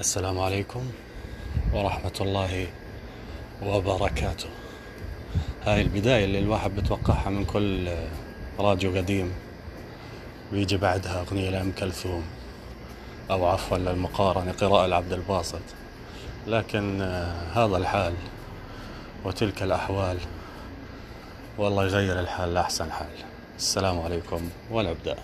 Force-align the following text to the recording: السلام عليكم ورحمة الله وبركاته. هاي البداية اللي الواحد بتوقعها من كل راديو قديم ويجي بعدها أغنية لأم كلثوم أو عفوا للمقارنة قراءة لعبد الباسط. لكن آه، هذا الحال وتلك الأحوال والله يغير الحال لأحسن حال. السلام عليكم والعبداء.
السلام 0.00 0.40
عليكم 0.40 0.90
ورحمة 1.72 2.12
الله 2.20 2.66
وبركاته. 3.62 4.48
هاي 5.64 5.82
البداية 5.82 6.24
اللي 6.24 6.38
الواحد 6.38 6.76
بتوقعها 6.76 7.30
من 7.30 7.44
كل 7.44 7.90
راديو 8.58 8.96
قديم 8.96 9.32
ويجي 10.52 10.76
بعدها 10.76 11.20
أغنية 11.20 11.50
لأم 11.50 11.72
كلثوم 11.72 12.22
أو 13.30 13.46
عفوا 13.46 13.78
للمقارنة 13.78 14.52
قراءة 14.52 14.86
لعبد 14.86 15.12
الباسط. 15.12 15.62
لكن 16.46 17.00
آه، 17.00 17.34
هذا 17.54 17.76
الحال 17.76 18.14
وتلك 19.24 19.62
الأحوال 19.62 20.18
والله 21.58 21.84
يغير 21.84 22.20
الحال 22.20 22.54
لأحسن 22.54 22.92
حال. 22.92 23.16
السلام 23.56 24.00
عليكم 24.00 24.48
والعبداء. 24.70 25.18